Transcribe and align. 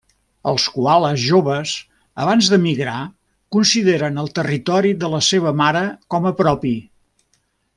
Els 0.51 0.63
coales 0.77 1.19
joves 1.23 1.73
abans 2.23 2.49
d'emigrar 2.53 2.97
consideren 3.57 4.17
el 4.23 4.33
territori 4.41 4.95
de 5.05 5.13
la 5.17 5.21
seva 5.29 5.55
mare 5.61 5.85
com 6.15 6.31
a 6.31 6.33
propi. 6.45 6.77